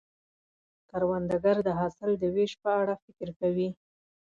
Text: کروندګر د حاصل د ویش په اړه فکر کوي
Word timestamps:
کروندګر 0.89 1.55
د 1.67 1.69
حاصل 1.79 2.09
د 2.17 2.23
ویش 2.35 2.53
په 2.63 2.69
اړه 2.81 2.93
فکر 3.03 3.29
کوي 3.39 3.69